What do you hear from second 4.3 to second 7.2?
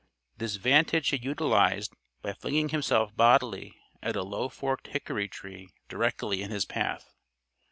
forked hickory tree directly in his path.